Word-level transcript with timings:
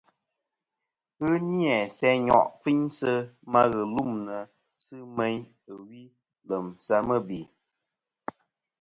Ghɨ 1.17 1.29
ni-a 1.49 1.75
sɨ 1.97 2.09
nyo' 2.25 2.51
kfiynsɨ 2.59 3.11
ma 3.51 3.61
ghɨlûmnɨ 3.73 4.35
sɨ 4.83 4.95
meyn 5.17 5.39
ɨ 5.71 5.73
wi 5.87 6.01
lèm 6.47 6.65
sɨ 6.85 6.95
mɨbè. 7.07 7.39